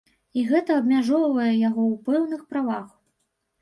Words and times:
І 0.37 0.43
гэта 0.51 0.71
абмяжоўвае 0.81 1.47
яго 1.69 1.81
ў 1.91 1.95
пэўных 2.11 2.41
правах. 2.53 2.85